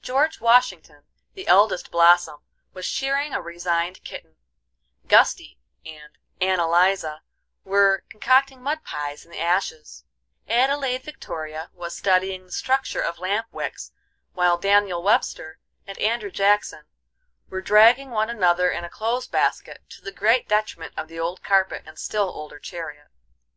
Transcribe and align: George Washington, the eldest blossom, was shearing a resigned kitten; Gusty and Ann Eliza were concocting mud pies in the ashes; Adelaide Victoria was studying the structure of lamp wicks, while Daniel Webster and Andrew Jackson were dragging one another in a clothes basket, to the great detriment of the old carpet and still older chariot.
George 0.00 0.40
Washington, 0.40 1.02
the 1.34 1.48
eldest 1.48 1.90
blossom, 1.90 2.38
was 2.72 2.86
shearing 2.86 3.34
a 3.34 3.42
resigned 3.42 4.04
kitten; 4.04 4.36
Gusty 5.08 5.58
and 5.84 6.16
Ann 6.40 6.60
Eliza 6.60 7.22
were 7.64 8.04
concocting 8.08 8.62
mud 8.62 8.84
pies 8.84 9.24
in 9.24 9.32
the 9.32 9.40
ashes; 9.40 10.04
Adelaide 10.46 11.02
Victoria 11.02 11.70
was 11.74 11.96
studying 11.96 12.46
the 12.46 12.52
structure 12.52 13.00
of 13.02 13.18
lamp 13.18 13.48
wicks, 13.50 13.90
while 14.34 14.56
Daniel 14.56 15.02
Webster 15.02 15.58
and 15.84 15.98
Andrew 15.98 16.30
Jackson 16.30 16.84
were 17.50 17.60
dragging 17.60 18.10
one 18.10 18.30
another 18.30 18.70
in 18.70 18.84
a 18.84 18.88
clothes 18.88 19.26
basket, 19.26 19.82
to 19.88 20.00
the 20.00 20.12
great 20.12 20.48
detriment 20.48 20.94
of 20.96 21.08
the 21.08 21.18
old 21.18 21.42
carpet 21.42 21.82
and 21.86 21.98
still 21.98 22.28
older 22.28 22.60
chariot. 22.60 23.08